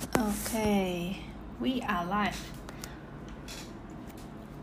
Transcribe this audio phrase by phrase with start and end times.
[0.00, 1.16] Okay,
[1.60, 2.36] we are live.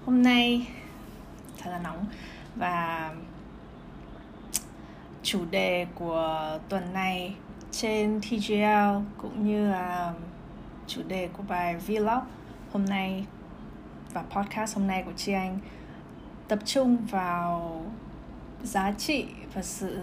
[0.05, 0.67] Hôm nay
[1.57, 2.05] thật là nóng
[2.55, 3.11] và
[5.23, 7.35] chủ đề của tuần này
[7.71, 10.13] trên TGL cũng như là
[10.87, 12.23] chủ đề của bài vlog
[12.73, 13.25] hôm nay
[14.13, 15.59] và podcast hôm nay của chị anh
[16.47, 17.81] tập trung vào
[18.63, 19.97] giá trị và sự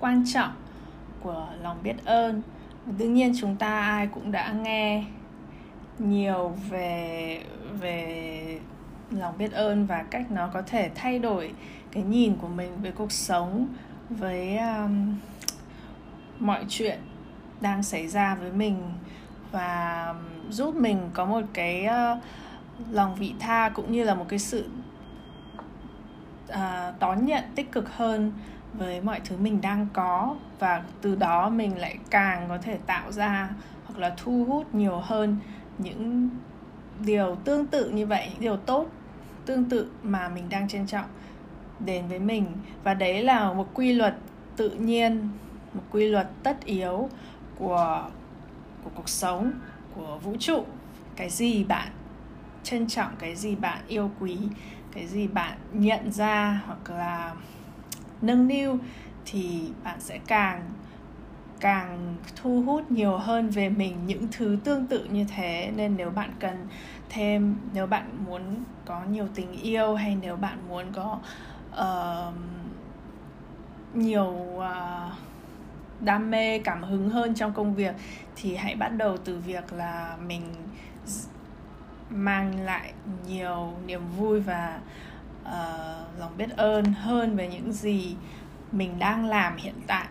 [0.00, 0.52] quan trọng
[1.22, 2.42] của lòng biết ơn
[2.98, 5.04] tự nhiên chúng ta ai cũng đã nghe
[5.98, 7.42] nhiều về
[7.80, 8.58] về
[9.10, 11.52] lòng biết ơn và cách nó có thể thay đổi
[11.92, 13.66] cái nhìn của mình về cuộc sống
[14.10, 15.16] với um,
[16.38, 16.98] mọi chuyện
[17.60, 18.82] đang xảy ra với mình
[19.52, 20.14] và
[20.50, 22.18] giúp mình có một cái uh,
[22.90, 24.66] lòng vị tha cũng như là một cái sự
[26.48, 26.54] uh,
[27.00, 28.32] đón nhận tích cực hơn
[28.72, 33.12] với mọi thứ mình đang có và từ đó mình lại càng có thể tạo
[33.12, 33.50] ra
[33.84, 35.36] hoặc là thu hút nhiều hơn
[35.78, 36.30] những
[37.04, 38.86] điều tương tự như vậy, những điều tốt
[39.46, 41.06] tương tự mà mình đang trân trọng
[41.80, 42.46] đến với mình.
[42.84, 44.16] Và đấy là một quy luật
[44.56, 45.28] tự nhiên,
[45.74, 47.08] một quy luật tất yếu
[47.58, 48.04] của
[48.84, 49.52] của cuộc sống,
[49.94, 50.64] của vũ trụ.
[51.16, 51.88] Cái gì bạn
[52.62, 54.38] trân trọng, cái gì bạn yêu quý,
[54.92, 57.34] cái gì bạn nhận ra hoặc là
[58.22, 58.78] nâng niu
[59.24, 60.62] thì bạn sẽ càng
[61.60, 65.72] càng thu hút nhiều hơn về mình những thứ tương tự như thế.
[65.76, 66.66] Nên nếu bạn cần
[67.08, 68.42] thêm nếu bạn muốn
[68.84, 71.18] có nhiều tình yêu hay nếu bạn muốn có
[71.72, 72.34] uh,
[73.94, 75.12] nhiều uh,
[76.00, 77.94] đam mê cảm hứng hơn trong công việc
[78.36, 80.42] thì hãy bắt đầu từ việc là mình
[82.10, 82.92] mang lại
[83.28, 84.80] nhiều niềm vui và
[85.42, 88.16] uh, lòng biết ơn hơn về những gì
[88.72, 90.06] mình đang làm hiện tại.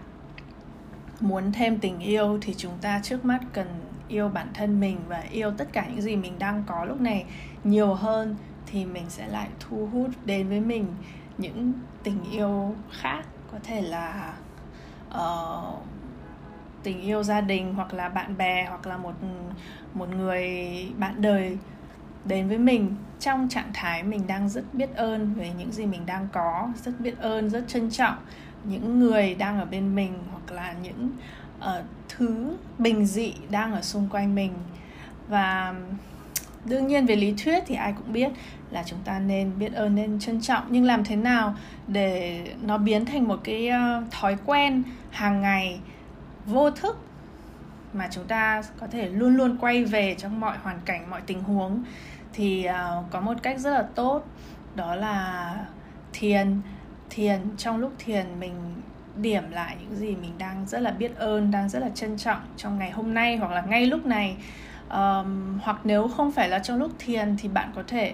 [1.20, 3.68] Muốn thêm tình yêu thì chúng ta trước mắt cần
[4.08, 7.26] yêu bản thân mình và yêu tất cả những gì mình đang có lúc này.
[7.64, 10.88] Nhiều hơn thì mình sẽ lại thu hút đến với mình
[11.38, 11.74] những
[12.04, 14.34] tình yêu khác có thể là
[15.10, 15.80] uh,
[16.84, 19.14] tình yêu gia đình hoặc là bạn bè hoặc là một
[19.94, 20.48] một người
[20.98, 21.58] bạn đời
[22.26, 26.06] đến với mình trong trạng thái mình đang rất biết ơn về những gì mình
[26.06, 28.16] đang có rất biết ơn rất trân trọng
[28.64, 31.10] những người đang ở bên mình hoặc là những
[31.60, 34.54] uh, thứ bình dị đang ở xung quanh mình.
[35.28, 35.74] Và
[36.66, 38.32] đương nhiên về lý thuyết thì ai cũng biết
[38.72, 40.64] là chúng ta nên biết ơn nên trân trọng.
[40.70, 41.56] Nhưng làm thế nào
[41.88, 45.80] để nó biến thành một cái uh, thói quen hàng ngày
[46.46, 46.98] vô thức
[47.94, 51.44] mà chúng ta có thể luôn luôn quay về trong mọi hoàn cảnh mọi tình
[51.44, 51.84] huống
[52.34, 54.24] thì uh, có một cách rất là tốt
[54.76, 55.56] đó là
[56.14, 56.62] thiền.
[57.10, 58.54] Thiền trong lúc thiền mình
[59.16, 62.40] điểm lại những gì mình đang rất là biết ơn đang rất là trân trọng
[62.58, 64.36] trong ngày hôm nay hoặc là ngay lúc này.
[64.90, 68.14] Um, hoặc nếu không phải là trong lúc thiền thì bạn có thể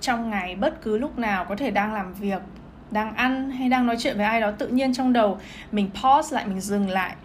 [0.00, 2.42] trong ngày bất cứ lúc nào có thể đang làm việc
[2.90, 5.38] đang ăn hay đang nói chuyện với ai đó tự nhiên trong đầu
[5.72, 7.16] mình pause lại mình dừng lại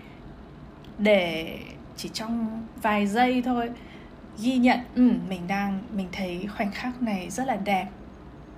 [0.97, 1.59] để
[1.97, 3.69] chỉ trong vài giây thôi
[4.37, 7.87] ghi nhận ừ, mình đang mình thấy khoảnh khắc này rất là đẹp.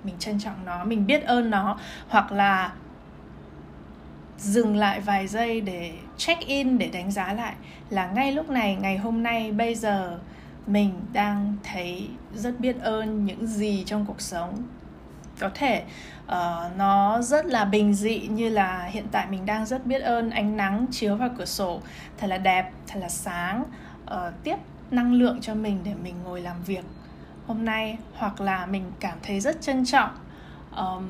[0.04, 1.78] Mình trân trọng nó mình biết ơn nó.
[2.08, 2.72] Hoặc là
[4.38, 7.54] dừng lại vài giây để check in để đánh giá lại
[7.90, 10.18] là ngay lúc này ngày hôm nay bây giờ
[10.66, 14.62] mình đang thấy rất biết ơn những gì trong cuộc sống.
[15.38, 15.82] Có thể
[16.30, 20.30] uh, nó rất là bình dị như là hiện tại mình đang rất biết ơn
[20.30, 21.80] ánh nắng chiếu vào cửa sổ.
[22.18, 23.64] Thật là đẹp thật là sáng.
[24.04, 24.56] Uh, tiếp
[24.90, 26.84] năng lượng cho mình để mình ngồi làm việc.
[27.46, 30.10] Hôm nay hoặc là mình cảm thấy rất trân trọng.
[30.76, 31.04] Um,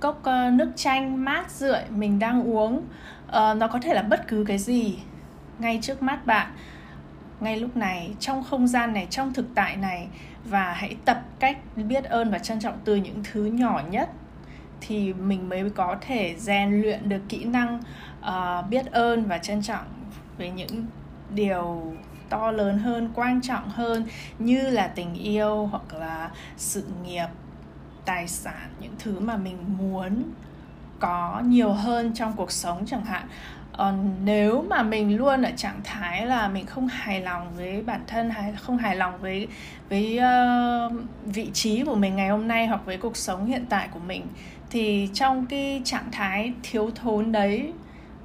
[0.00, 2.76] cốc uh, nước chanh mát rượi mình đang uống.
[2.76, 4.98] Uh, nó có thể là bất cứ cái gì
[5.58, 6.46] ngay trước mắt bạn
[7.44, 10.08] ngay lúc này trong không gian này trong thực tại này
[10.44, 14.10] và hãy tập cách biết ơn và trân trọng từ những thứ nhỏ nhất
[14.80, 17.80] thì mình mới có thể rèn luyện được kỹ năng
[18.20, 19.86] uh, biết ơn và trân trọng
[20.38, 20.86] về những
[21.34, 21.94] điều
[22.28, 24.06] to lớn hơn quan trọng hơn
[24.38, 27.26] như là tình yêu hoặc là sự nghiệp
[28.04, 30.22] tài sản những thứ mà mình muốn
[30.98, 33.28] có nhiều hơn trong cuộc sống chẳng hạn
[33.74, 33.94] uh,
[34.24, 38.30] nếu mà mình luôn ở trạng thái là mình không hài lòng với bản thân
[38.30, 39.48] hay không hài lòng với
[39.88, 40.92] với uh,
[41.24, 44.26] vị trí của mình ngày hôm nay hoặc với cuộc sống hiện tại của mình
[44.70, 47.72] thì trong cái trạng thái thiếu thốn đấy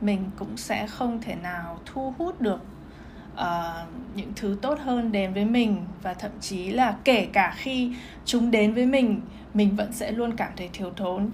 [0.01, 2.61] mình cũng sẽ không thể nào thu hút được
[3.33, 5.85] uh, những thứ tốt hơn đến với mình.
[6.01, 7.93] Và thậm chí là kể cả khi
[8.25, 9.21] chúng đến với mình
[9.53, 11.29] mình vẫn sẽ luôn cảm thấy thiếu thốn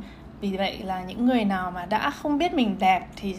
[0.52, 3.36] vì vậy là những người nào mà đã không biết mình đẹp thì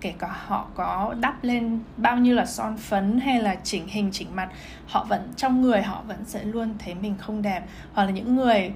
[0.00, 4.10] kể cả họ có đắp lên bao nhiêu là son phấn hay là chỉnh hình,
[4.12, 4.48] chỉnh mặt,
[4.86, 7.62] họ vẫn, trong người họ vẫn sẽ luôn thấy mình không đẹp.
[7.92, 8.72] Hoặc là những người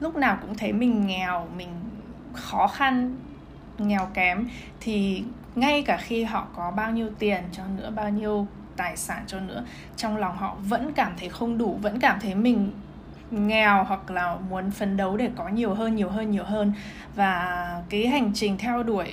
[0.00, 1.68] lúc nào cũng thấy mình nghèo, mình
[2.32, 3.16] khó khăn,
[3.78, 4.48] nghèo kém
[4.80, 5.24] thì
[5.54, 8.46] ngay cả khi họ có bao nhiêu tiền cho nữa, bao nhiêu
[8.76, 9.64] tài sản cho nữa,
[9.96, 12.70] trong lòng họ vẫn cảm thấy không đủ, vẫn cảm thấy mình
[13.30, 16.72] nghèo hoặc là muốn phấn đấu để có nhiều hơn nhiều hơn nhiều hơn.
[17.14, 19.12] Và cái hành trình theo đuổi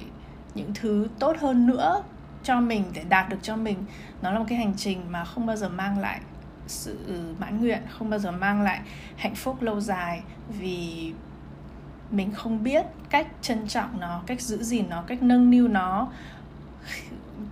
[0.55, 2.03] những thứ tốt hơn nữa
[2.43, 3.77] cho mình, để đạt được cho mình,
[4.21, 6.19] nó là một cái hành trình mà không bao giờ mang lại
[6.67, 6.97] sự
[7.39, 8.79] mãn nguyện, không bao giờ mang lại
[9.17, 10.21] hạnh phúc lâu dài.
[10.49, 11.13] Vì
[12.11, 16.07] mình không biết cách trân trọng nó, cách giữ gìn nó, cách nâng niu nó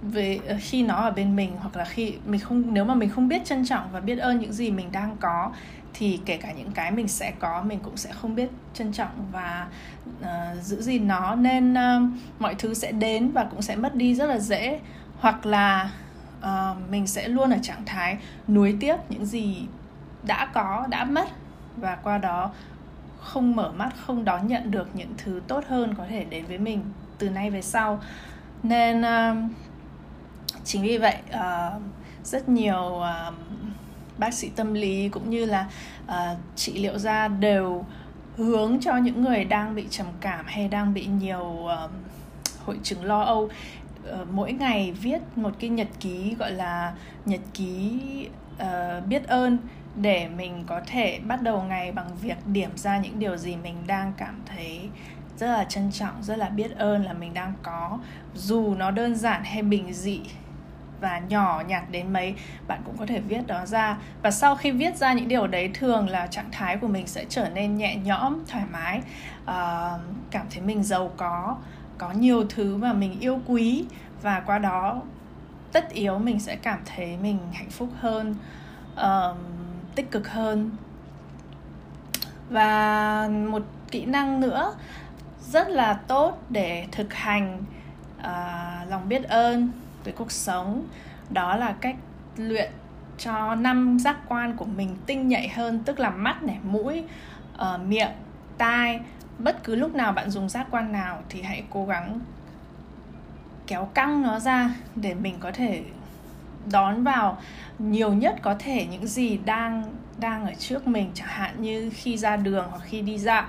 [0.02, 3.28] về, khi nó ở bên mình, hoặc là khi mình không, nếu mà mình không
[3.28, 5.52] biết trân trọng và biết ơn những gì mình đang có
[5.94, 9.28] thì kể cả những cái mình sẽ có mình cũng sẽ không biết trân trọng
[9.32, 9.68] và
[10.20, 11.36] uh, giữ gìn nó.
[11.36, 14.80] Nên uh, mọi thứ sẽ đến và cũng sẽ mất đi rất là dễ.
[15.20, 15.92] Hoặc là
[16.40, 18.18] uh, mình sẽ luôn ở trạng thái
[18.48, 19.68] nuối tiếc những gì
[20.24, 21.28] đã có đã mất
[21.78, 22.52] và qua đó
[23.20, 26.58] không mở mắt không đón nhận được những thứ tốt hơn có thể đến với
[26.58, 26.84] mình
[27.18, 28.02] từ nay về sau.
[28.64, 29.52] Nên uh,
[30.64, 31.82] chính vì vậy uh,
[32.24, 33.34] rất nhiều uh,
[34.18, 35.70] bác sĩ tâm lý cũng như là
[36.06, 37.86] uh, trị liệu gia đều
[38.38, 41.92] hướng cho những người đang bị trầm cảm hay đang bị nhiều uh,
[42.66, 43.44] hội chứng lo âu.
[43.44, 46.94] Uh, mỗi ngày viết một cái nhật ký gọi là
[47.26, 48.00] nhật ký
[48.62, 49.58] uh, biết ơn
[49.96, 53.76] để mình có thể bắt đầu ngày bằng việc điểm ra những điều gì mình
[53.88, 54.80] đang cảm thấy
[55.38, 58.00] rất là trân trọng rất là biết ơn là mình đang có.
[58.36, 60.22] Dù nó đơn giản hay bình dị
[61.04, 62.36] và nhỏ nhặt đến mấy
[62.68, 63.98] bạn cũng có thể viết đó ra.
[64.22, 67.26] Và sau khi viết ra những điều đấy thường là trạng thái của mình sẽ
[67.30, 69.02] trở nên nhẹ nhõm thoải mái.
[69.44, 70.02] Uh,
[70.32, 71.58] cảm thấy mình giàu có
[71.98, 73.86] có nhiều thứ mà mình yêu quý.
[74.22, 75.02] Và qua đó
[75.72, 78.36] tất yếu mình sẽ cảm thấy mình hạnh phúc hơn
[78.96, 79.38] uh,
[79.96, 80.72] tích cực hơn.
[82.50, 84.76] Và một kỹ năng nữa
[85.42, 87.64] rất là tốt để thực hành
[88.20, 89.72] uh, lòng biết ơn
[90.04, 90.88] với cuộc sống.
[91.30, 91.96] Đó là cách
[92.38, 92.72] luyện
[93.18, 97.04] cho năm giác quan của mình tinh nhạy hơn tức là mắt này mũi
[97.56, 98.12] uh, miệng
[98.58, 99.00] tai.
[99.40, 102.20] Bất cứ lúc nào bạn dùng giác quan nào thì hãy cố gắng
[103.68, 105.84] kéo căng nó ra để mình có thể
[106.72, 107.38] đón vào
[107.80, 109.84] nhiều nhất có thể những gì đang
[110.20, 111.12] đang ở trước mình.
[111.14, 113.46] Chẳng hạn như khi ra đường hoặc khi đi dạo.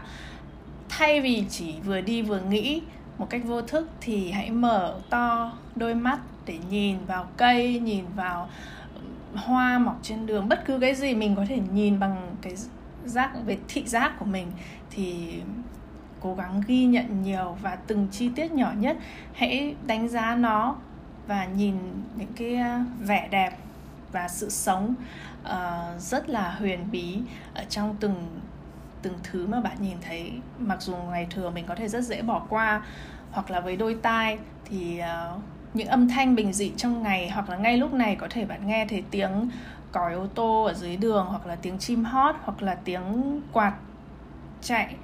[0.88, 2.82] Thay vì chỉ vừa đi vừa nghĩ
[3.18, 8.04] một cách vô thức thì hãy mở to đôi mắt để nhìn vào cây nhìn
[8.16, 8.48] vào
[8.94, 9.00] ừ,
[9.34, 12.54] hoa mọc trên đường bất cứ cái gì mình có thể nhìn bằng cái
[13.04, 14.46] giác về thị giác của mình
[14.90, 15.34] thì
[16.20, 18.96] cố gắng ghi nhận nhiều và từng chi tiết nhỏ nhất.
[19.32, 20.76] Hãy đánh giá nó
[21.26, 21.76] và nhìn
[22.16, 23.58] những cái à, vẻ đẹp
[24.12, 24.94] và sự sống
[25.42, 27.18] uh, rất là huyền bí
[27.54, 28.40] ở trong từng
[29.02, 30.32] từng thứ mà bạn nhìn thấy.
[30.58, 32.82] Mặc dù ngày thường mình có thể rất dễ bỏ qua
[33.30, 35.42] hoặc là với đôi tai thì uh,
[35.74, 38.66] những âm thanh bình dị trong ngày hoặc là ngay lúc này có thể bạn
[38.66, 39.50] nghe thấy tiếng
[39.92, 43.74] còi ô tô ở dưới đường hoặc là tiếng chim hót hoặc là tiếng quạt
[44.62, 44.94] chạy.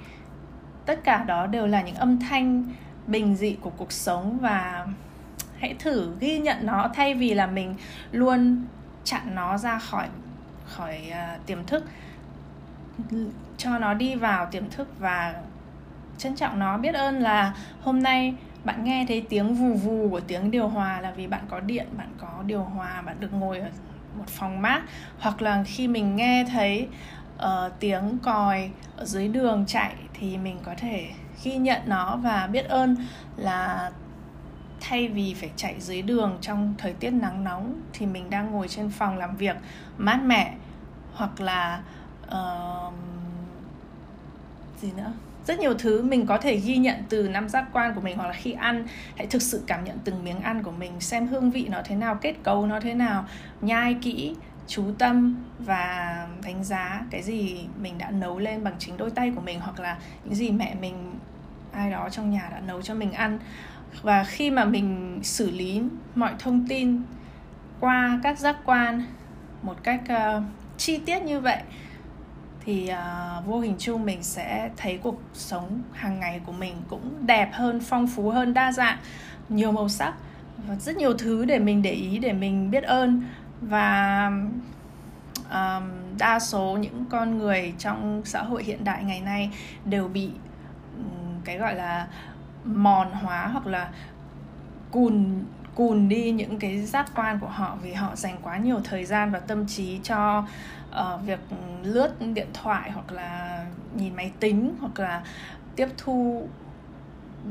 [0.85, 2.63] Tất cả đó đều là những âm thanh
[3.07, 4.87] bình dị của cuộc sống và
[5.59, 7.75] hãy thử ghi nhận nó thay vì là mình
[8.11, 8.65] luôn
[9.03, 10.07] chặn nó ra khỏi
[10.65, 11.85] khỏi uh, tiềm thức.
[13.57, 15.35] Cho nó đi vào tiềm thức và
[16.17, 16.77] trân trọng nó.
[16.77, 21.01] Biết ơn là hôm nay bạn nghe thấy tiếng vù vù của tiếng điều hòa
[21.01, 23.69] là vì bạn có điện bạn có điều hòa bạn được ngồi ở
[24.17, 24.81] một phòng mát.
[25.19, 26.87] Hoặc là khi mình nghe thấy
[27.35, 31.09] uh, tiếng còi ở dưới đường chạy thì mình có thể
[31.43, 32.95] ghi nhận nó và biết ơn
[33.37, 33.91] là
[34.81, 38.67] thay vì phải chạy dưới đường trong thời tiết nắng nóng thì mình đang ngồi
[38.67, 39.55] trên phòng làm việc
[39.97, 40.55] mát mẻ.
[41.13, 41.81] Hoặc là
[42.27, 42.93] uh,
[44.81, 45.11] gì nữa?
[45.51, 48.27] Rất nhiều thứ mình có thể ghi nhận từ năm giác quan của mình hoặc
[48.27, 48.85] là khi ăn.
[49.17, 51.95] Hãy thực sự cảm nhận từng miếng ăn của mình xem hương vị nó thế
[51.95, 53.25] nào kết cấu nó thế nào
[53.61, 54.35] nhai kỹ
[54.67, 59.31] chú tâm và đánh giá cái gì mình đã nấu lên bằng chính đôi tay
[59.35, 61.13] của mình hoặc là những gì mẹ mình
[61.71, 63.39] ai đó trong nhà đã nấu cho mình ăn.
[64.01, 65.81] Và khi mà mình xử lý
[66.15, 67.01] mọi thông tin
[67.79, 69.03] qua các giác quan
[69.61, 70.43] một cách uh,
[70.77, 71.57] chi tiết như vậy
[72.65, 77.27] thì uh, vô hình chung mình sẽ thấy cuộc sống hàng ngày của mình cũng
[77.27, 78.97] đẹp hơn phong phú hơn đa dạng
[79.49, 80.13] nhiều màu sắc
[80.67, 83.23] và rất nhiều thứ để mình để ý để mình biết ơn.
[83.61, 84.27] Và
[85.51, 85.83] um,
[86.17, 89.49] đa số những con người trong xã hội hiện đại ngày nay
[89.85, 90.29] đều bị
[91.45, 92.07] cái gọi là
[92.65, 93.89] mòn hóa hoặc là
[94.91, 95.43] cùn
[95.75, 99.31] cùn đi những cái giác quan của họ vì họ dành quá nhiều thời gian
[99.31, 100.45] và tâm trí cho
[100.91, 101.39] uh, việc
[101.83, 105.23] lướt điện thoại hoặc là nhìn máy tính hoặc là
[105.75, 106.47] tiếp thu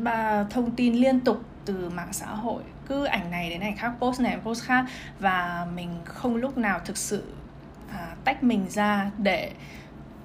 [0.03, 2.63] ba thông tin liên tục từ mạng xã hội.
[2.87, 4.85] Cứ ảnh này đến ảnh khác post này post khác
[5.19, 7.25] và mình không lúc nào thực sự
[7.93, 9.53] à, tách mình ra để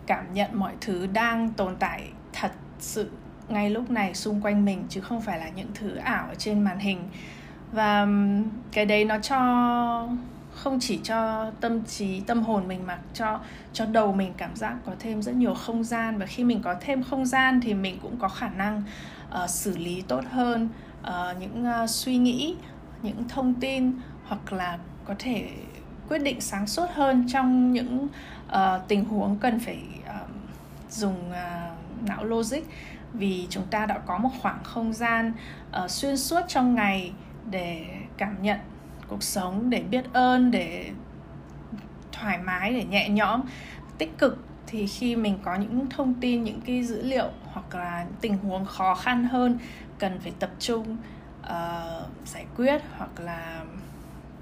[0.07, 3.12] cảm nhận mọi thứ đang tồn tại thật sự
[3.50, 6.63] ngay lúc này xung quanh mình chứ không phải là những thứ ảo ở trên
[6.63, 7.10] màn hình.
[7.72, 8.07] Và
[8.72, 9.39] cái đấy nó cho
[10.56, 13.40] không chỉ cho tâm trí tâm hồn mình mà cho
[13.74, 16.18] cho đầu mình cảm giác có thêm rất nhiều không gian.
[16.18, 18.84] Và khi mình có thêm không gian thì mình cũng có khả năng
[19.44, 20.70] uh, xử lý tốt hơn
[21.02, 22.56] uh, những uh, suy nghĩ
[23.02, 23.94] những thông tin
[24.28, 25.50] hoặc là có thể
[26.10, 28.08] quyết định sáng suốt hơn trong những
[28.48, 30.30] uh, tình huống cần phải uh,
[30.90, 32.64] dùng uh, não logic.
[33.14, 35.34] Vì chúng ta đã có một khoảng không gian
[35.84, 37.12] uh, xuyên suốt trong ngày
[37.52, 37.86] để
[38.18, 38.60] cảm nhận
[39.08, 40.92] cuộc sống để biết ơn để
[42.12, 43.42] thoải mái để nhẹ nhõm
[43.98, 48.06] tích cực thì khi mình có những thông tin những cái dữ liệu hoặc là
[48.22, 49.60] tình huống khó khăn hơn
[50.00, 50.98] cần phải tập trung
[51.42, 53.64] uh, giải quyết hoặc là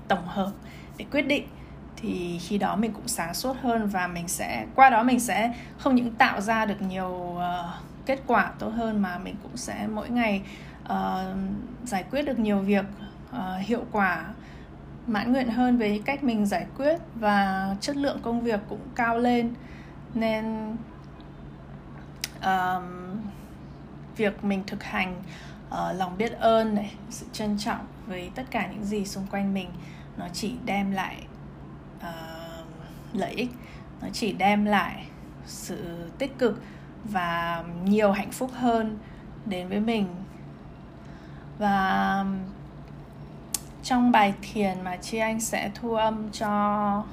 [0.08, 0.52] tổng hợp
[0.98, 1.48] để quyết định
[1.96, 5.54] thì khi đó mình cũng sáng suốt hơn và mình sẽ qua đó mình sẽ
[5.78, 7.42] không những tạo ra được nhiều uh,
[8.06, 10.42] kết quả tốt hơn mà mình cũng sẽ mỗi ngày
[10.86, 11.38] uh,
[11.84, 12.86] giải quyết được nhiều việc
[13.32, 14.26] uh, hiệu quả
[15.08, 19.20] mãn nguyện hơn với cách mình giải quyết và chất lượng công việc cũng cao
[19.20, 19.54] lên.
[20.14, 20.76] Nên
[22.44, 22.84] um,
[24.16, 25.24] việc mình thực hành
[25.68, 29.54] uh, lòng biết ơn này sự trân trọng với tất cả những gì xung quanh
[29.54, 29.70] mình
[30.18, 31.24] nó chỉ đem lại
[31.98, 32.66] uh,
[33.14, 33.50] lợi ích
[34.02, 35.06] nó chỉ đem lại
[35.46, 36.62] sự tích cực
[37.04, 38.98] và nhiều hạnh phúc hơn
[39.46, 40.08] đến với mình.
[41.58, 42.26] Và
[43.84, 47.04] trong bài thiền mà chị anh sẽ thu âm cho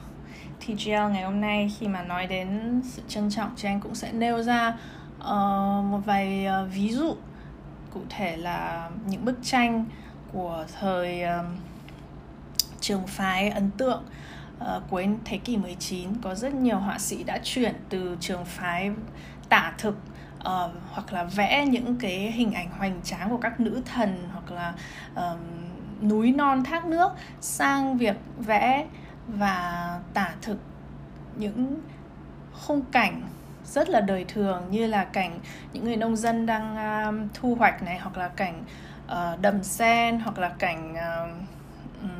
[0.60, 4.12] TGL ngày hôm nay khi mà nói đến sự trân trọng chị anh cũng sẽ
[4.12, 4.78] nêu ra
[5.18, 7.16] uh, một vài uh, ví dụ
[7.94, 9.84] cụ thể là những bức tranh
[10.32, 11.46] của thời uh,
[12.80, 14.02] trường phái ấn tượng
[14.60, 18.90] uh, cuối thế kỷ 19 có rất nhiều họa sĩ đã chuyển từ trường phái
[19.48, 19.96] tả thực
[20.38, 24.50] uh, hoặc là vẽ những cái hình ảnh hoành tráng của các nữ thần hoặc
[24.50, 24.74] là
[25.14, 25.38] uh,
[26.02, 27.08] núi non thác nước
[27.40, 28.86] sang việc vẽ
[29.26, 30.58] và tả thực
[31.36, 31.80] những
[32.52, 33.22] khung cảnh
[33.64, 35.38] rất là đời thường như là cảnh
[35.72, 38.64] những người nông dân đang uh, thu hoạch này hoặc là cảnh
[39.06, 41.30] uh, đầm sen hoặc là cảnh uh,
[42.02, 42.10] um,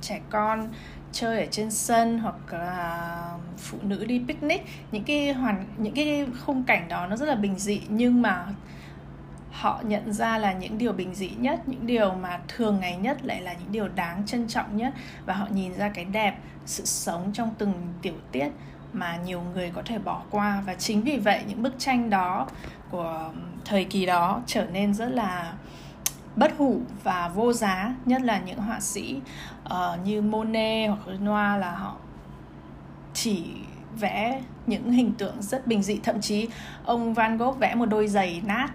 [0.00, 0.68] trẻ con
[1.12, 4.62] chơi ở trên sân hoặc là phụ nữ đi picnic.
[4.92, 8.46] Những cái hoàn những cái khung cảnh đó nó rất là bình dị nhưng mà
[9.54, 13.24] họ nhận ra là những điều bình dị nhất những điều mà thường ngày nhất
[13.24, 14.94] lại là những điều đáng trân trọng nhất.
[15.26, 18.48] Và họ nhìn ra cái đẹp sự sống trong từng tiểu tiết
[18.92, 20.62] mà nhiều người có thể bỏ qua.
[20.66, 22.46] Và chính vì vậy những bức tranh đó
[22.90, 23.30] của
[23.64, 25.52] thời kỳ đó trở nên rất là
[26.36, 27.94] bất hủ và vô giá.
[28.04, 29.20] Nhất là những họa sĩ
[29.64, 31.96] uh, như Monet hoặc Renoir là họ
[33.12, 33.44] chỉ
[34.00, 36.00] vẽ những hình tượng rất bình dị.
[36.02, 36.48] Thậm chí
[36.84, 38.68] ông Van Gogh vẽ một đôi giày nát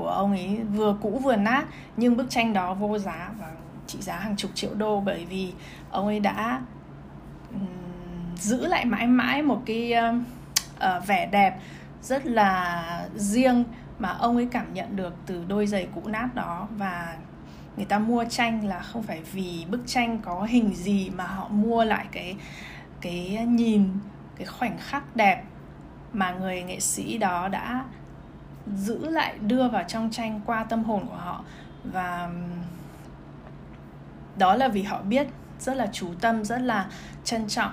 [0.00, 1.64] của ông ấy vừa cũ vừa nát
[1.96, 3.46] nhưng bức tranh đó vô giá và
[3.86, 5.52] trị giá hàng chục triệu đô bởi vì
[5.90, 6.60] ông ấy đã
[7.52, 7.66] um,
[8.36, 9.94] giữ lại mãi mãi một cái
[10.78, 11.58] uh, vẻ đẹp
[12.02, 13.64] rất là riêng
[13.98, 16.68] mà ông ấy cảm nhận được từ đôi giày cũ nát đó.
[16.76, 17.16] Và
[17.76, 21.48] người ta mua tranh là không phải vì bức tranh có hình gì mà họ
[21.48, 22.36] mua lại cái
[23.00, 23.88] cái nhìn
[24.36, 25.42] cái khoảnh khắc đẹp
[26.12, 27.84] mà người nghệ sĩ đó đã
[28.76, 31.44] giữ lại đưa vào trong tranh qua tâm hồn của họ.
[31.84, 32.30] Và
[34.36, 35.26] đó là vì họ biết
[35.58, 36.86] rất là chú tâm rất là
[37.24, 37.72] trân trọng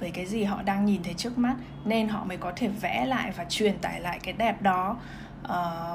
[0.00, 1.54] với cái gì họ đang nhìn thấy trước mắt
[1.84, 4.96] nên họ mới có thể vẽ lại và truyền tải lại cái đẹp đó
[5.44, 5.48] uh,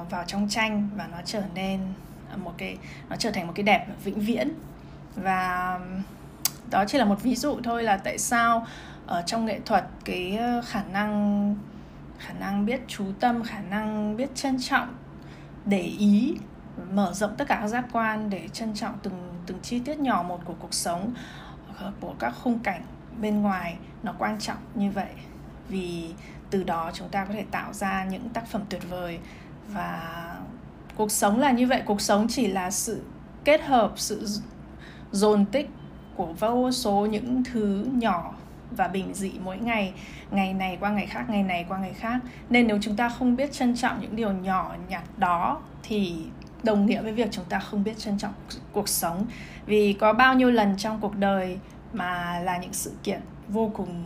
[0.10, 1.80] vào trong tranh và nó trở nên
[2.44, 2.78] một cái
[3.10, 4.50] nó trở thành một cái đẹp vĩnh viễn.
[5.16, 5.80] Và
[6.70, 8.68] đó chỉ là một ví dụ thôi là tại sao
[9.08, 11.56] ở trong nghệ thuật cái khả năng
[12.20, 14.96] khả năng biết chú tâm, khả năng biết trân trọng,
[15.66, 16.36] để ý,
[16.92, 20.24] mở rộng tất cả các giác quan để trân trọng từng từng chi tiết nhỏ
[20.24, 21.14] một của cuộc sống
[21.80, 22.82] ờ, của các khung cảnh
[23.22, 23.78] bên ngoài.
[24.04, 25.10] Nó quan trọng như vậy
[25.70, 26.14] vì
[26.50, 29.20] từ đó chúng ta có thể tạo ra những tác phẩm tuyệt vời.
[29.68, 30.36] Và
[30.96, 31.82] cuộc sống là như vậy.
[31.86, 33.04] Cuộc sống chỉ là sự
[33.44, 34.28] kết hợp, sự
[35.12, 35.70] dồn tích
[36.16, 38.34] của vô số những thứ nhỏ
[38.76, 39.94] và bình dị mỗi ngày
[40.32, 42.20] ngày này qua ngày khác ngày này qua ngày khác.
[42.50, 46.26] Nên nếu chúng ta không biết trân trọng những điều nhỏ nhặt đó thì
[46.64, 48.34] đồng nghĩa với việc chúng ta không biết trân trọng
[48.72, 49.26] cuộc sống.
[49.66, 51.60] Vì có bao nhiêu lần trong cuộc đời
[51.94, 54.04] mà là những sự kiện vô cùng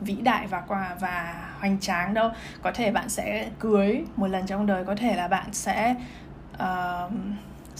[0.00, 2.30] vĩ đại và quà và hoành tráng đâu.
[2.62, 5.94] Có thể bạn sẽ cưới một lần trong đời có thể là bạn sẽ
[6.54, 7.12] uh,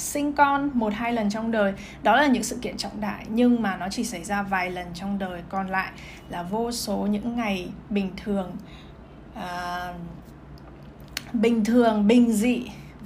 [0.02, 1.72] sinh con một hai lần trong đời.
[2.02, 4.86] Đó là những sự kiện trọng đại nhưng mà nó chỉ xảy ra vài lần
[4.94, 5.42] trong đời.
[5.48, 5.92] Còn lại
[6.28, 8.56] là vô số những ngày bình thường
[9.38, 9.94] uh,
[11.32, 12.62] bình thường bình dị.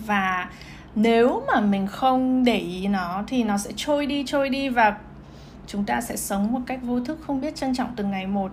[0.07, 0.51] Và
[0.95, 4.97] nếu mà mình không để ý nó thì nó sẽ trôi đi trôi đi và
[5.67, 8.51] chúng ta sẽ sống một cách vô thức không biết trân trọng từng ngày một.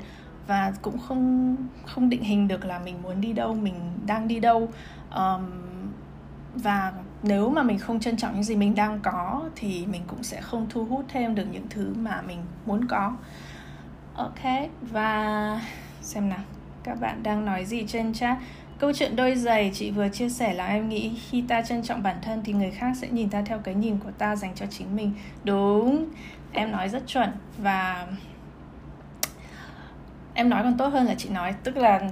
[0.47, 4.39] Và cũng không không định hình được là mình muốn đi đâu mình đang đi
[4.39, 4.69] đâu.
[5.15, 5.51] Um,
[6.55, 6.93] và
[7.23, 10.41] nếu mà mình không trân trọng những gì mình đang có, thì mình cũng sẽ
[10.41, 13.13] không thu hút thêm được những thứ mà mình muốn có.
[14.15, 15.61] Ok, và
[16.01, 16.43] xem nào.
[16.83, 18.37] Các bạn đang nói gì trên chat?
[18.79, 22.03] Câu chuyện đôi giày, chị vừa chia sẻ là em nghĩ khi ta trân trọng
[22.03, 24.65] bản thân thì người khác sẽ nhìn ta theo cái nhìn của ta dành cho
[24.69, 25.13] chính mình.
[25.43, 26.05] Đúng,
[26.51, 27.29] em nói rất chuẩn.
[27.57, 28.07] Và
[30.33, 32.09] em nói còn tốt hơn là chị nói, tức là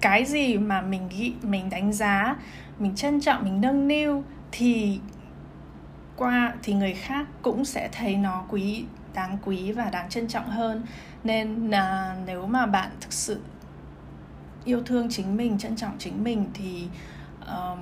[0.00, 2.36] cái gì mà mình nghĩ mình đánh giá
[2.78, 5.00] mình trân trọng mình nâng niu thì
[6.16, 10.48] qua thì người khác cũng sẽ thấy nó quý đáng quý và đáng trân trọng
[10.48, 10.82] hơn.
[11.24, 13.40] Nên là nếu mà bạn thực sự
[14.64, 16.88] yêu thương chính mình trân trọng chính mình thì
[17.46, 17.78] um,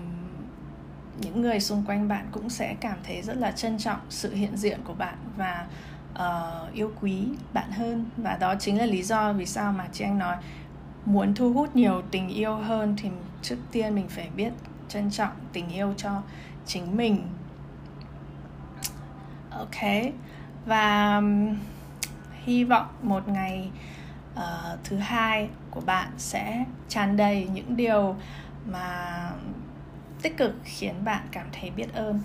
[1.20, 4.56] những người xung quanh bạn cũng sẽ cảm thấy rất là trân trọng sự hiện
[4.56, 5.66] diện của bạn và
[6.14, 8.04] uh, yêu quý bạn hơn.
[8.16, 10.37] Và đó chính là lý do vì sao mà chị anh nói
[11.04, 13.09] muốn thu hút nhiều tình yêu hơn thì
[13.42, 14.52] trước tiên mình phải biết
[14.90, 16.23] trân trọng tình yêu cho
[16.66, 17.26] chính mình.
[19.50, 20.12] Ok.
[20.66, 21.56] Và um,
[22.44, 23.70] hy vọng một ngày
[24.35, 24.40] uh,
[24.85, 28.16] thứ hai của bạn sẽ tràn đầy những điều
[28.66, 29.30] mà
[30.23, 32.20] tích cực khiến bạn cảm thấy biết ơn.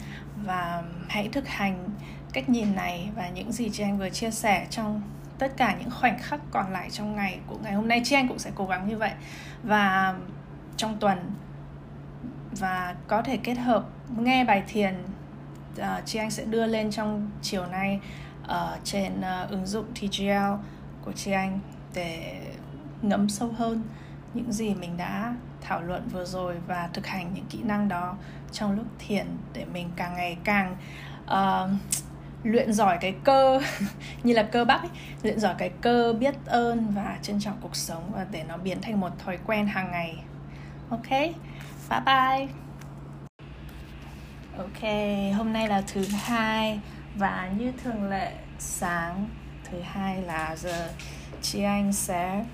[0.46, 1.90] Và um, hãy thực hành
[2.34, 5.02] cách nhìn này và những gì chị anh vừa chia sẻ trong
[5.40, 8.02] tất cả những khoảnh khắc còn lại trong ngày của ngày hôm nay.
[8.04, 9.12] Chị anh cũng sẽ cố gắng như vậy.
[9.64, 10.22] Và um,
[10.78, 11.32] trong tuần
[12.60, 13.86] và có thể kết hợp
[14.18, 14.96] nghe bài thiền
[15.78, 18.00] ờ, uh, chị anh sẽ đưa lên trong chiều nay
[18.44, 20.54] ở trên uh, ứng dụng TGL
[21.06, 21.60] của chị anh
[21.94, 22.42] để
[23.02, 23.84] ngấm sâu hơn
[24.34, 28.18] những gì mình đã thảo luận vừa rồi và thực hành những kỹ năng đó
[28.52, 30.76] trong lúc thiền để mình càng ngày càng
[31.26, 31.70] uh,
[32.44, 33.62] luyện giỏi cái cơ
[34.24, 34.90] như là cơ bắp ấy,
[35.24, 38.82] luyện giỏi cái cơ biết ơn và trân trọng cuộc sống và để nó biến
[38.82, 40.16] thành một thói quen hàng ngày.
[40.90, 41.36] Ok?
[41.90, 42.48] Bye bye
[44.58, 44.82] ok
[45.38, 46.80] hôm nay là thứ hai
[47.16, 49.28] và như thường lệ sáng
[49.64, 50.90] thứ hai là giờ
[51.42, 52.46] chị anh sẽ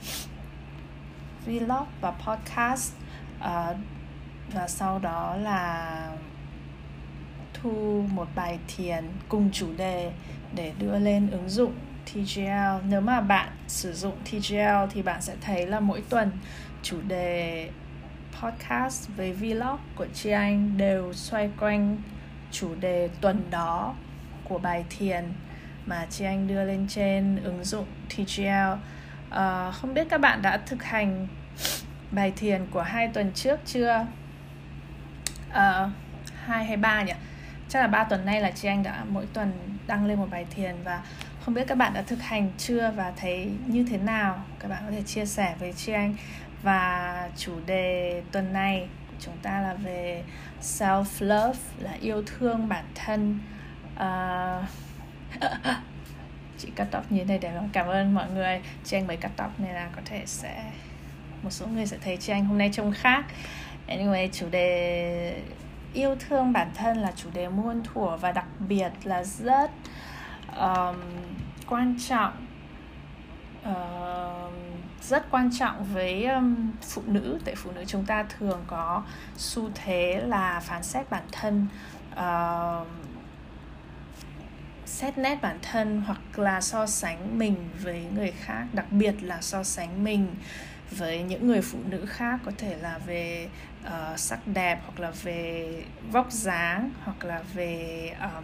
[1.46, 2.94] vlog và podcast
[3.40, 3.78] uh,
[4.54, 6.10] và sau đó là
[7.54, 10.12] thu một bài thiền cùng chủ đề
[10.56, 11.74] để đưa lên ứng dụng
[12.06, 12.86] TGL.
[12.90, 16.32] Nếu mà bạn sử dụng TGL thì bạn sẽ thấy là mỗi tuần
[16.84, 17.70] chủ đề
[18.42, 21.98] podcast với vlog của chị Anh đều xoay quanh
[22.52, 23.96] chủ đề tuần đó
[24.44, 25.24] của bài thiền
[25.86, 28.72] mà chị Anh đưa lên trên ứng dụng TGL.
[28.74, 28.80] Uh,
[29.30, 31.28] ờ, không biết các bạn đã thực hành
[32.12, 34.06] bài thiền của hai tuần trước chưa?
[35.50, 35.92] Uh,
[36.46, 37.14] hai hay ba nhỉ?
[37.72, 39.52] chắc là ba tuần nay là chị anh đã mỗi tuần
[39.88, 41.02] đăng lên một bài thiền và
[41.42, 44.84] không biết các bạn đã thực hành chưa và thấy như thế nào các bạn
[44.86, 46.16] có thể chia sẻ với chị anh
[46.64, 50.24] và chủ đề tuần này của chúng ta là về
[50.62, 53.40] self love là yêu thương bản thân.
[53.96, 54.66] Uh,
[56.58, 58.62] chị cắt tóc như thế này để cảm ơn mọi người.
[58.84, 60.72] Chị anh mới cắt tóc nên là có thể sẽ
[61.44, 63.26] một số người sẽ thấy chị anh hôm nay trông khác.
[63.88, 65.42] Anyway chủ đề
[65.94, 69.72] yêu thương bản thân là chủ đề muôn thuở và đặc biệt là rất
[70.58, 70.96] um,
[71.68, 72.34] quan trọng.
[73.66, 74.71] Um,
[75.02, 77.40] rất quan trọng với um, phụ nữ.
[77.46, 79.04] Tại phụ nữ chúng ta thường có
[79.38, 81.68] xu thế là phán xét bản thân
[82.14, 82.88] uh,
[84.86, 89.42] xét nét bản thân hoặc là so sánh mình với người khác đặc biệt là
[89.42, 90.28] so sánh mình
[90.92, 93.50] với những người phụ nữ khác có thể là về
[93.86, 98.44] uh, sắc đẹp hoặc là về vóc dáng hoặc là về um,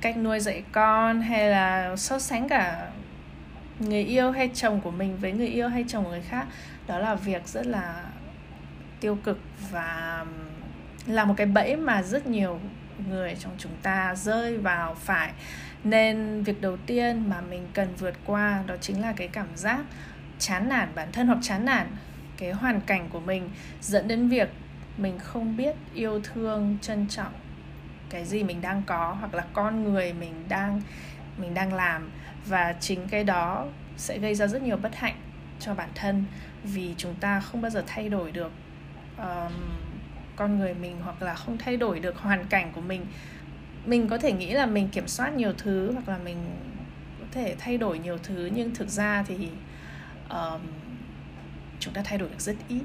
[0.00, 2.90] cách nuôi dạy con hay là so sánh cả
[3.80, 6.46] người yêu hay chồng của mình với người yêu hay chồng của người khác,
[6.86, 8.04] đó là việc rất là
[9.00, 9.38] tiêu cực
[9.70, 10.24] và
[11.06, 12.60] là một cái bẫy mà rất nhiều
[13.08, 15.32] người trong chúng ta rơi vào phải.
[15.84, 19.80] Nên việc đầu tiên mà mình cần vượt qua đó chính là cái cảm giác
[20.38, 21.86] chán nản bản thân hoặc chán nản
[22.36, 24.48] cái hoàn cảnh của mình, dẫn đến việc
[24.96, 27.32] mình không biết yêu thương, trân trọng
[28.10, 30.82] cái gì mình đang có hoặc là con người mình đang
[31.36, 32.10] mình đang làm
[32.46, 35.16] và chính cái đó sẽ gây ra rất nhiều bất hạnh
[35.60, 36.24] cho bản thân
[36.64, 38.52] vì chúng ta không bao giờ thay đổi được
[39.18, 39.52] um,
[40.36, 43.06] con người mình hoặc là không thay đổi được hoàn cảnh của mình.
[43.86, 46.36] Mình có thể nghĩ là mình kiểm soát nhiều thứ hoặc là mình
[47.20, 49.48] có thể thay đổi nhiều thứ nhưng thực ra thì
[50.30, 50.60] um,
[51.80, 52.82] chúng ta thay đổi được rất ít.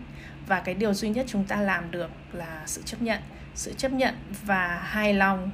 [0.48, 3.22] Và cái điều duy nhất chúng ta làm được là sự chấp nhận
[3.56, 4.16] sự chấp nhận
[4.46, 5.52] và hài lòng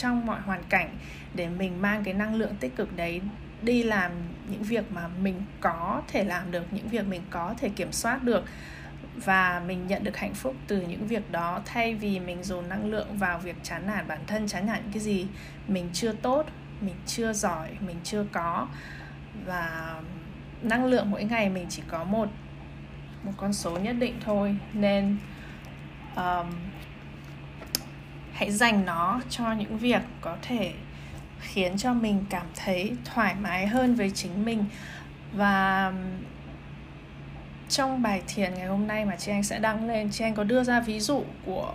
[0.00, 0.90] trong mọi hoàn cảnh
[1.34, 3.20] để mình mang cái năng lượng tích cực đấy
[3.62, 4.12] đi làm
[4.50, 8.22] những việc mà mình có thể làm được những việc mình có thể kiểm soát
[8.22, 8.44] được.
[9.16, 12.86] Và mình nhận được hạnh phúc từ những việc đó thay vì mình dồn năng
[12.86, 15.26] lượng vào việc chán nản bản thân chán nản cái gì
[15.68, 16.46] mình chưa tốt
[16.80, 18.68] mình chưa giỏi mình chưa có.
[19.46, 19.94] Và
[20.62, 22.28] năng lượng mỗi ngày mình chỉ có một
[23.22, 24.56] một con số nhất định thôi.
[24.72, 25.16] Nên
[26.16, 26.46] um,
[28.40, 30.72] hãy dành nó cho những việc có thể
[31.40, 34.64] khiến cho mình cảm thấy thoải mái hơn với chính mình.
[35.32, 35.92] Và
[37.68, 40.44] trong bài thiền ngày hôm nay mà chị anh sẽ đăng lên chị anh có
[40.44, 41.72] đưa ra ví dụ của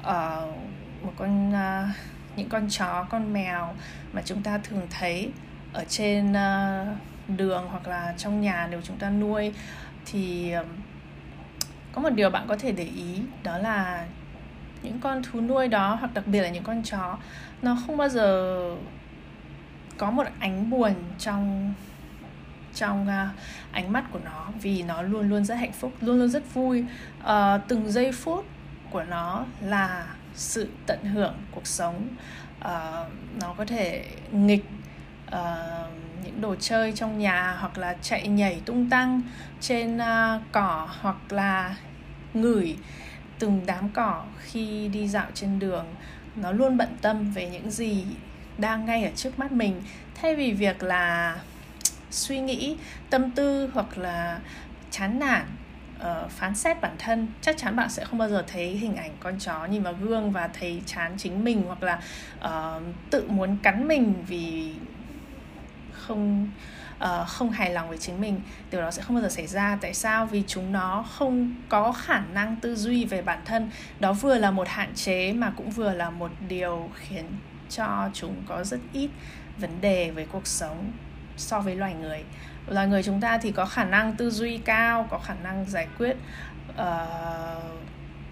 [0.00, 0.54] uh,
[1.02, 1.96] một con uh,
[2.36, 3.74] những con chó con mèo
[4.12, 5.30] mà chúng ta thường thấy
[5.72, 9.52] ở trên uh, đường hoặc là trong nhà nếu chúng ta nuôi.
[10.06, 10.66] Thì uh,
[11.92, 14.06] có một điều bạn có thể để ý đó là
[14.82, 17.18] những con thú nuôi đó hoặc đặc biệt là những con chó
[17.62, 18.60] nó không bao giờ
[19.98, 21.74] có một ánh buồn trong
[22.74, 23.36] trong uh,
[23.72, 26.84] ánh mắt của nó vì nó luôn luôn rất hạnh phúc luôn luôn rất vui.
[27.22, 28.46] Uh, từng giây phút
[28.90, 32.08] của nó là sự tận hưởng cuộc sống.
[32.60, 33.08] Uh,
[33.40, 34.64] nó có thể nghịch
[35.26, 35.34] uh,
[36.24, 39.22] những đồ chơi trong nhà hoặc là chạy nhảy tung tăng
[39.60, 41.76] trên uh, cỏ hoặc là
[42.34, 42.76] ngửi
[43.40, 45.86] từng đám cỏ khi đi dạo trên đường.
[46.36, 48.04] Nó luôn bận tâm về những gì
[48.58, 49.82] đang ngay ở trước mắt mình.
[50.14, 51.36] Thay vì việc là
[52.10, 52.76] suy nghĩ
[53.10, 54.38] tâm tư hoặc là
[54.90, 55.46] chán nản
[56.00, 59.10] uh, phán xét bản thân chắc chắn bạn sẽ không bao giờ thấy hình ảnh
[59.20, 62.00] con chó nhìn vào gương và thấy chán chính mình hoặc là
[62.44, 64.74] uh, tự muốn cắn mình vì
[65.92, 66.50] không
[67.04, 69.78] uh, không hài lòng với chính mình điều đó sẽ không bao giờ xảy ra.
[69.80, 70.26] Tại sao?
[70.26, 73.70] Vì chúng nó không có khả năng tư duy về bản thân.
[74.00, 77.24] Đó vừa là một hạn chế mà cũng vừa là một điều khiến
[77.68, 79.10] cho chúng có rất ít
[79.58, 80.92] vấn đề với cuộc sống
[81.36, 82.24] so với loài người.
[82.66, 85.88] Loài người chúng ta thì có khả năng tư duy cao có khả năng giải
[85.98, 86.16] quyết
[86.70, 86.76] uh,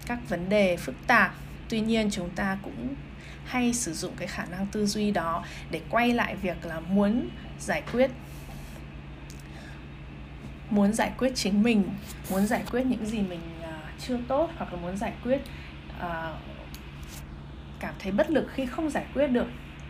[0.05, 1.33] các vấn đề phức tạp.
[1.69, 2.95] Tuy nhiên chúng ta cũng
[3.45, 7.29] hay sử dụng cái khả năng tư duy đó để quay lại việc là muốn
[7.59, 8.11] giải quyết
[10.69, 11.83] muốn giải quyết chính mình
[12.31, 15.41] muốn giải quyết những gì mình uh, chưa tốt hoặc là muốn giải quyết
[15.99, 16.35] uh,
[17.79, 19.47] cảm thấy bất lực khi không giải quyết được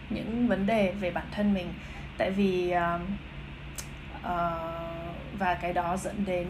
[0.10, 1.74] những vấn đề về bản thân mình.
[2.18, 3.02] Tại vì uh,
[4.18, 4.30] uh,
[5.40, 6.48] và cái đó dẫn đến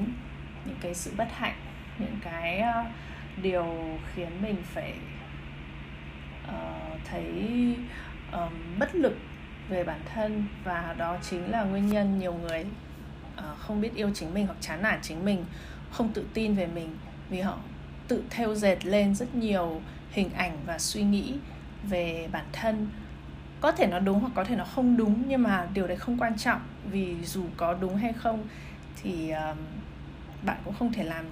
[0.66, 1.56] những cái sự bất hạnh
[2.00, 2.88] những cái uh,
[3.42, 4.94] điều khiến mình phải
[6.48, 7.34] uh, thấy
[8.32, 9.18] um, bất lực
[9.70, 10.46] về bản thân.
[10.64, 12.66] Và đó chính là nguyên nhân nhiều người
[13.42, 15.46] Ờ, không biết yêu chính mình hoặc chán nản chính mình
[15.92, 16.90] không tự tin về mình
[17.30, 17.58] vì họ
[18.08, 21.34] tự theo dệt lên rất nhiều hình ảnh và suy nghĩ
[21.84, 22.88] về bản thân.
[23.62, 26.18] Có thể nó đúng hoặc có thể nó không đúng nhưng mà điều đấy không
[26.18, 28.48] quan trọng vì dù có đúng hay không
[29.02, 29.58] thì uh,
[30.44, 31.26] bạn cũng không thể làm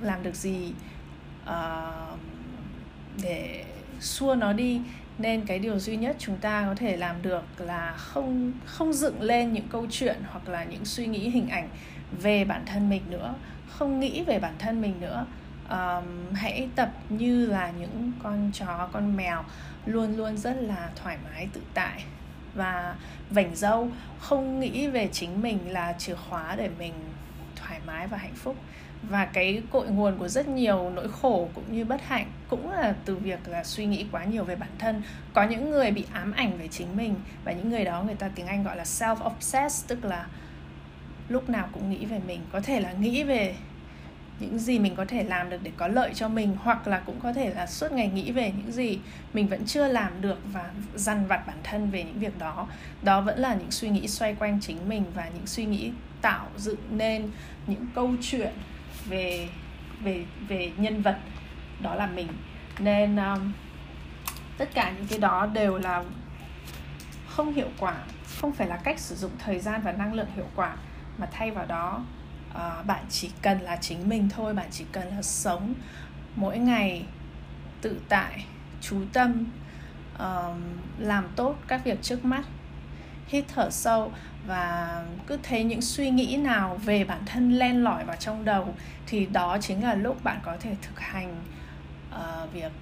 [0.00, 0.72] làm được gì
[1.44, 2.18] uh,
[3.22, 3.64] để
[4.00, 4.80] xua nó đi
[5.20, 9.22] nên cái điều duy nhất chúng ta có thể làm được là không không dựng
[9.22, 11.68] lên những câu chuyện hoặc là những suy nghĩ hình ảnh
[12.22, 13.34] về bản thân mình nữa.
[13.68, 15.26] Không nghĩ về bản thân mình nữa.
[15.70, 19.44] Um, hãy tập như là những con chó con mèo
[19.86, 22.04] luôn luôn rất là thoải mái tự tại
[22.54, 22.94] và
[23.30, 23.88] vảnh dâu.
[24.18, 26.92] Không nghĩ về chính mình là chìa khóa để mình
[27.56, 28.56] thoải mái và hạnh phúc
[29.02, 32.94] và cái cội nguồn của rất nhiều nỗi khổ cũng như bất hạnh cũng là
[33.04, 35.02] từ việc là suy nghĩ quá nhiều về bản thân.
[35.32, 38.30] Có những người bị ám ảnh về chính mình và những người đó người ta
[38.34, 40.26] tiếng anh gọi là self obsessed tức là
[41.28, 42.40] lúc nào cũng nghĩ về mình.
[42.52, 43.54] Có thể là nghĩ về
[44.40, 47.20] những gì mình có thể làm được để có lợi cho mình, hoặc là cũng
[47.20, 48.98] có thể là suốt ngày nghĩ về những gì
[49.32, 52.68] mình vẫn chưa làm được và dằn vặt bản thân về những việc đó.
[53.02, 56.46] Đó vẫn là những suy nghĩ xoay quanh chính mình và những suy nghĩ tạo
[56.56, 57.30] dựng nên
[57.66, 58.52] những câu chuyện
[59.08, 59.48] về
[60.00, 61.18] về về nhân vật
[61.80, 62.28] đó là mình.
[62.78, 63.52] Nên um,
[64.58, 66.04] tất cả những cái đó đều là
[67.28, 67.94] không hiệu quả
[68.40, 70.76] không phải là cách sử dụng thời gian và năng lượng hiệu quả
[71.18, 72.02] mà thay vào đó
[72.50, 75.74] uh, bạn chỉ cần là chính mình thôi bạn chỉ cần là sống
[76.36, 77.04] mỗi ngày
[77.80, 78.44] tự tại
[78.80, 79.46] chú tâm
[80.14, 80.20] uh,
[80.98, 82.42] làm tốt các việc trước mắt
[83.30, 84.12] hít thở sâu
[84.46, 88.74] và cứ thấy những suy nghĩ nào về bản thân len lỏi vào trong đầu
[89.06, 91.36] thì đó chính là lúc bạn có thể thực hành
[92.14, 92.72] uh, việc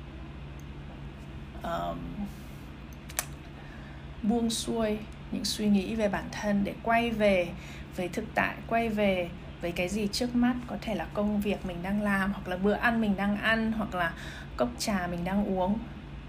[1.60, 1.96] uh,
[4.22, 4.98] buông xuôi
[5.32, 7.48] những suy nghĩ về bản thân để quay về
[7.96, 9.28] với thực tại quay về
[9.60, 10.54] với cái gì trước mắt.
[10.66, 13.72] Có thể là công việc mình đang làm hoặc là bữa ăn mình đang ăn
[13.72, 14.12] hoặc là
[14.56, 15.78] cốc trà mình đang uống.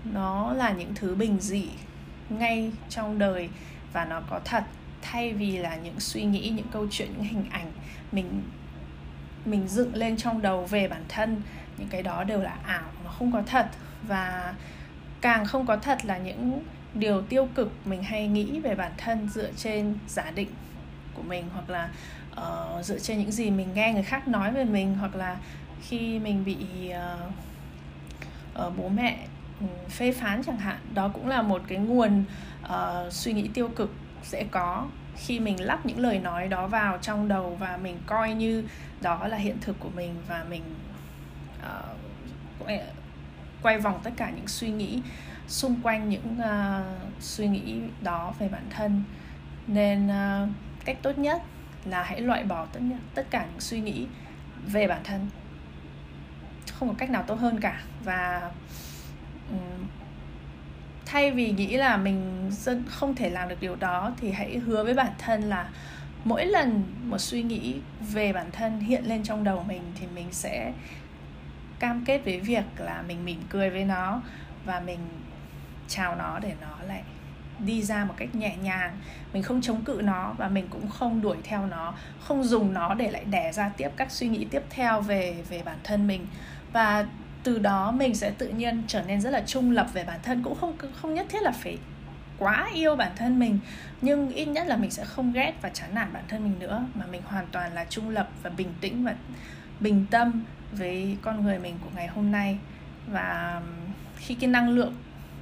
[0.03, 1.67] Nó là những thứ bình dị
[2.29, 3.49] ngay trong đời
[3.93, 4.63] và nó có thật
[5.01, 7.71] thay vì là những suy nghĩ những câu chuyện những hình ảnh
[8.11, 8.43] mình
[9.45, 11.41] mình dựng lên trong đầu về bản thân
[11.77, 13.67] những cái đó đều là ảo nó không có thật.
[14.07, 14.53] Và
[15.21, 19.29] càng không có thật là những điều tiêu cực mình hay nghĩ về bản thân
[19.29, 20.49] dựa trên giả định
[21.13, 21.89] của mình hoặc là
[22.31, 25.37] uh, dựa trên những gì mình nghe người khác nói về mình hoặc là
[25.81, 26.57] khi mình bị
[26.89, 27.31] uh,
[28.67, 29.17] uh, bố mẹ
[29.59, 32.23] Ừ, phê phán chẳng hạn đó cũng là một cái nguồn
[32.63, 33.93] uh, suy nghĩ tiêu cực
[34.23, 38.33] sẽ có khi mình lắp những lời nói đó vào trong đầu và mình coi
[38.33, 38.63] như
[39.01, 40.63] đó là hiện thực của mình và mình
[41.59, 42.69] uh,
[43.61, 45.01] quay vòng tất cả những suy nghĩ
[45.47, 49.03] xung quanh những uh, suy nghĩ đó về bản thân.
[49.67, 50.49] Nên uh,
[50.85, 51.41] cách tốt nhất
[51.85, 54.07] là hãy loại bỏ tất nhất tất cả những suy nghĩ
[54.65, 55.29] về bản thân.
[56.73, 58.51] Không có cách nào tốt hơn cả và
[61.05, 62.51] thay vì nghĩ là mình
[62.87, 65.69] không thể làm được điều đó thì hãy hứa với bản thân là
[66.23, 70.27] mỗi lần một suy nghĩ về bản thân hiện lên trong đầu mình thì mình
[70.31, 70.73] sẽ
[71.79, 74.21] cam kết với việc là mình mỉm cười với nó
[74.65, 74.99] và mình
[75.87, 77.03] chào nó để nó lại
[77.59, 78.97] đi ra một cách nhẹ nhàng.
[79.33, 82.93] Mình không chống cự nó và mình cũng không đuổi theo nó, không dùng nó
[82.93, 86.27] để lại đẻ ra tiếp các suy nghĩ tiếp theo về về bản thân mình.
[86.73, 87.05] Và
[87.43, 90.43] từ đó mình sẽ tự nhiên trở nên rất là trung lập về bản thân,
[90.43, 91.77] cũng không không nhất thiết là phải
[92.37, 93.59] quá yêu bản thân mình,
[94.01, 96.85] nhưng ít nhất là mình sẽ không ghét và chán nản bản thân mình nữa,
[96.93, 99.15] mà mình hoàn toàn là trung lập và bình tĩnh và
[99.79, 102.57] bình tâm với con người mình của ngày hôm nay.
[103.07, 103.61] Và
[104.17, 104.93] khi cái năng lượng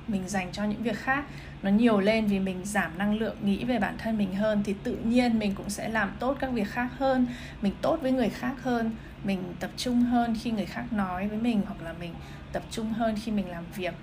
[0.07, 1.23] mình dành cho những việc khác
[1.63, 4.75] nó nhiều lên vì mình giảm năng lượng nghĩ về bản thân mình hơn, thì
[4.83, 7.27] tự nhiên mình cũng sẽ làm tốt các việc khác hơn,
[7.61, 8.91] mình tốt với người khác hơn
[9.23, 12.13] mình tập trung hơn khi người khác nói với mình hoặc là mình
[12.51, 13.93] tập trung hơn khi mình làm việc.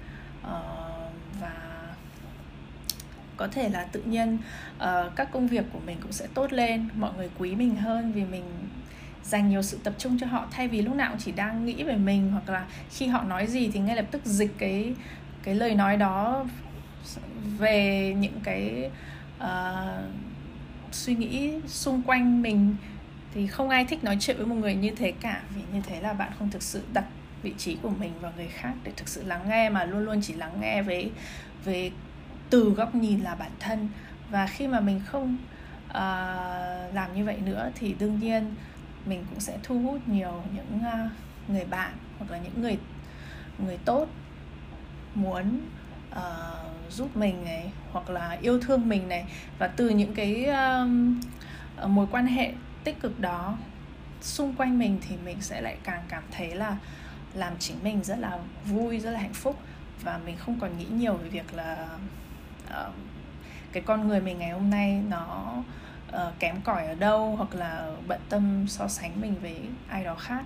[0.43, 0.51] Uh,
[1.41, 1.53] và
[3.37, 4.39] có thể là tự nhiên
[4.77, 8.13] uh, các công việc của mình cũng sẽ tốt lên mọi người quý mình hơn
[8.13, 8.45] vì mình
[9.25, 10.47] dành nhiều sự tập trung cho họ.
[10.51, 13.47] Thay vì lúc nào cũng chỉ đang nghĩ về mình hoặc là khi họ nói
[13.47, 14.95] gì thì ngay lập tức dịch cái
[15.43, 16.45] cái lời nói đó
[17.59, 18.91] về những cái
[19.39, 20.05] uh,
[20.93, 22.77] suy nghĩ xung quanh mình
[23.35, 26.01] thì không ai thích nói chuyện với một người như thế cả vì như thế
[26.01, 27.05] là bạn không thực sự đặt
[27.43, 30.21] vị trí của mình vào người khác để thực sự lắng nghe mà luôn luôn
[30.23, 31.11] chỉ lắng nghe với
[31.65, 31.93] với
[32.51, 33.89] từ góc nhìn là bản thân.
[34.31, 35.37] Và khi mà mình không
[35.89, 38.55] uh, làm như vậy nữa thì đương nhiên
[39.07, 41.11] mình cũng sẽ thu hút nhiều những uh,
[41.51, 42.79] người bạn hoặc là những người
[43.59, 44.09] người tốt
[45.15, 45.61] muốn
[46.11, 49.25] uh, giúp mình này hoặc là yêu thương mình này.
[49.59, 50.47] Và từ những cái
[51.83, 52.53] uh, mối quan hệ
[52.85, 53.57] tích cực đó
[54.21, 56.77] xung quanh mình thì mình sẽ lại càng cảm thấy là
[57.35, 59.59] làm chính mình rất là vui rất là hạnh phúc.
[60.03, 61.89] Và mình không còn nghĩ nhiều về việc là
[62.67, 62.95] uh,
[63.73, 65.53] cái con người mình ngày hôm nay nó
[66.09, 69.57] uh, kém cỏi ở đâu hoặc là bận tâm so sánh mình với
[69.89, 70.45] ai đó khác.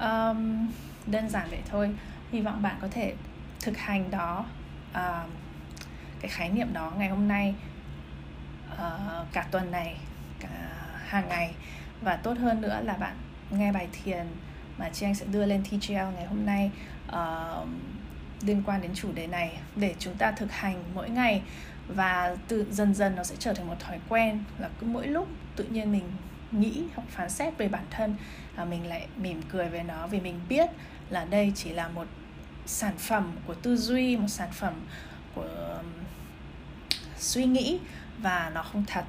[0.00, 0.68] Um,
[1.06, 1.96] đơn giản vậy thôi.
[2.32, 3.14] Hy vọng bạn có thể
[3.60, 4.44] thực hành đó
[4.90, 5.30] uh,
[6.20, 7.54] cái khái niệm đó ngày hôm nay
[8.72, 9.96] uh, cả tuần này
[10.40, 10.48] cả
[11.06, 11.54] hàng ngày.
[12.00, 13.16] Và tốt hơn nữa là bạn
[13.50, 14.26] nghe bài thiền
[14.78, 16.70] mà chị anh sẽ đưa lên TGL ngày hôm nay
[17.08, 17.68] uh,
[18.42, 21.42] liên quan đến chủ đề này để chúng ta thực hành mỗi ngày.
[21.88, 25.28] Và từ dần dần nó sẽ trở thành một thói quen là cứ mỗi lúc
[25.56, 26.04] tự nhiên mình
[26.52, 28.16] nghĩ hoặc phán xét về bản thân
[28.56, 30.70] và mình lại mỉm cười về nó vì mình biết
[31.10, 32.06] là đây chỉ là một
[32.66, 34.74] sản phẩm của tư duy một sản phẩm
[35.34, 35.82] của
[37.18, 37.78] suy nghĩ
[38.18, 39.04] và nó không thật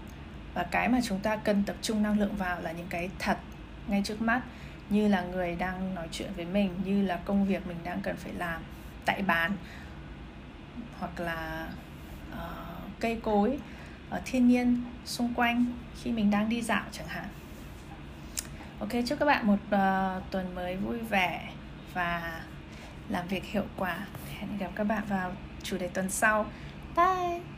[0.58, 3.38] và cái mà chúng ta cần tập trung năng lượng vào là những cái thật
[3.88, 4.42] ngay trước mắt
[4.90, 8.16] như là người đang nói chuyện với mình như là công việc mình đang cần
[8.18, 8.62] phải làm
[9.06, 9.52] tại bàn
[11.00, 11.68] hoặc là
[12.32, 13.58] uh, cây cối
[14.10, 15.66] ở thiên nhiên xung quanh
[16.02, 17.28] khi mình đang đi dạo chẳng hạn.
[18.80, 21.50] Ok chúc các bạn một uh, tuần mới vui vẻ
[21.94, 22.42] và
[23.10, 23.98] làm việc hiệu quả.
[24.38, 25.32] Hẹn gặp các bạn vào
[25.64, 26.46] chủ đề tuần sau.
[26.96, 27.57] Bye!